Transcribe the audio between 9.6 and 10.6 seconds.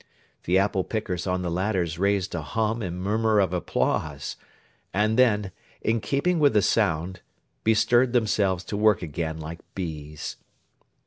bees.